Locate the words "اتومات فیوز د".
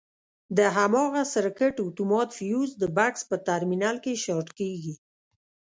1.87-2.83